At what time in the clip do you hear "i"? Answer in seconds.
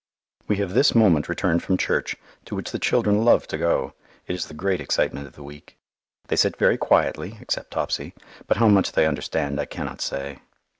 9.59-9.65